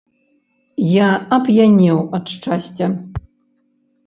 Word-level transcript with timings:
Я 1.03 1.09
ап'янеў 1.37 1.99
ад 2.19 2.25
шчасця. 2.37 2.87